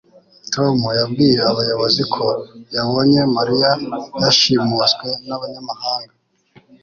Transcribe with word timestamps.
tom 0.53 0.77
yabwiye 0.99 1.39
abayobozi 1.51 2.01
ko 2.13 2.25
yabonye 2.75 3.21
mariya 3.35 3.71
yashimuswe 4.21 5.07
n'abanyamahanga 5.27 6.13